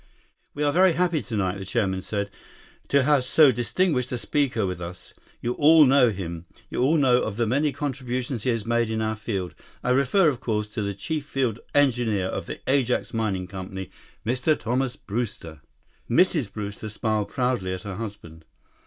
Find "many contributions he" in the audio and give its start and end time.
7.45-8.49